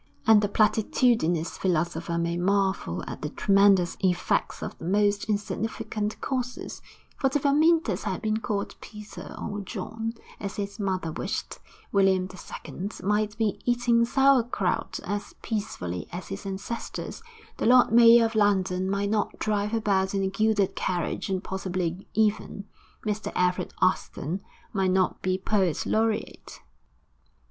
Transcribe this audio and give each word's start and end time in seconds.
And 0.25 0.41
the 0.41 0.49
platitudinous 0.49 1.59
philosopher 1.59 2.17
may 2.17 2.35
marvel 2.35 3.03
at 3.05 3.21
the 3.21 3.29
tremendous 3.29 3.97
effects 3.99 4.63
of 4.63 4.75
the 4.79 4.85
most 4.85 5.25
insignificant 5.25 6.19
causes, 6.21 6.81
for 7.19 7.27
if 7.31 7.45
Amyntas 7.45 8.05
had 8.05 8.19
been 8.23 8.37
called 8.37 8.73
Peter 8.81 9.35
or 9.39 9.59
John, 9.59 10.13
as 10.39 10.55
his 10.55 10.79
mother 10.79 11.11
wished, 11.11 11.59
William 11.91 12.27
II. 12.27 12.89
might 13.03 13.37
be 13.37 13.59
eating 13.63 14.03
sauerkraut 14.03 14.99
as 15.05 15.35
peacefully 15.43 16.07
as 16.11 16.29
his 16.29 16.47
ancestors, 16.47 17.21
the 17.57 17.67
Lord 17.67 17.91
Mayor 17.91 18.25
of 18.25 18.33
London 18.33 18.89
might 18.89 19.11
not 19.11 19.37
drive 19.37 19.71
about 19.71 20.15
in 20.15 20.23
a 20.23 20.29
gilded 20.29 20.75
carriage, 20.75 21.29
and 21.29 21.43
possibly 21.43 22.07
even 22.15 22.63
Mr 23.05 23.31
Alfred 23.35 23.71
Austin 23.83 24.41
might 24.73 24.89
not 24.89 25.21
be 25.21 25.37
Poet 25.37 25.85
Laureate.... 25.85 26.63